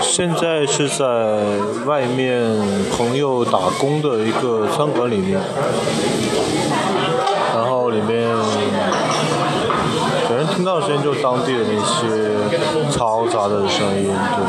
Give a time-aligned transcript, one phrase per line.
[0.00, 1.04] 现在是在
[1.84, 2.56] 外面
[2.96, 5.38] 朋友打工的一个餐馆里面，
[7.54, 8.26] 然后里面，
[10.28, 12.06] 反正听到的声音就是当地的那些
[12.90, 14.40] 嘈杂的声音，对，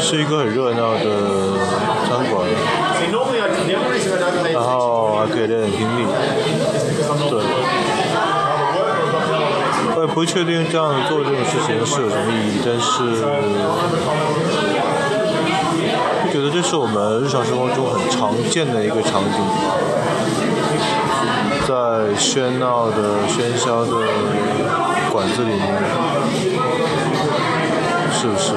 [0.00, 1.04] 是一个很热闹的
[2.08, 2.48] 餐馆，
[4.52, 6.06] 然后还可以练练听力，
[7.30, 7.65] 对。
[10.06, 12.88] 不确定这样做这种事情是有什么意义，但是
[16.32, 19.40] 觉得这是我们日常生活中很常见的一个场景，
[21.66, 21.74] 在
[22.18, 23.92] 喧闹的、喧嚣的
[25.10, 25.62] 馆子里面，
[28.12, 28.54] 是不是？